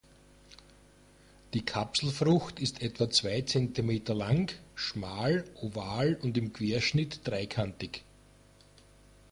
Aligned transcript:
Die 1.53 1.63
Kapselfrucht 1.63 2.59
ist 2.59 2.81
etwa 2.81 3.11
zwei 3.11 3.41
Zentimeter 3.43 4.15
lang, 4.15 4.51
schmal 4.73 5.45
oval 5.61 6.17
und 6.23 6.35
im 6.39 6.53
Querschnitt 6.53 7.19
dreikantig. 7.23 8.01